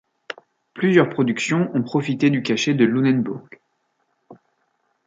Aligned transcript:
Plusieurs 0.73 1.09
productions 1.11 1.69
ont 1.75 1.83
profité 1.83 2.31
du 2.31 2.41
cachet 2.41 2.73
de 2.73 2.85
Lunenburg. 2.85 3.47